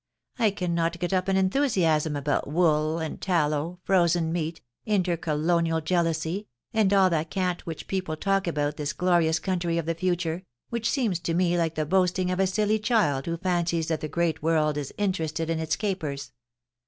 [0.39, 6.91] I cannot get up an enthusiasm about wool, and tallow, frozen meat, intercolonial jealousy, and
[6.91, 10.41] all that cant which people talk about this glorious country^ of the future,
[10.71, 14.07] which seems to me like the boasting of a silly child who fancies that the
[14.07, 16.31] great world is interested in its capers.